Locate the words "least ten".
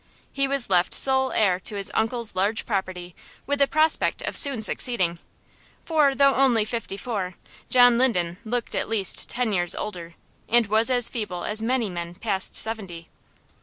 8.89-9.53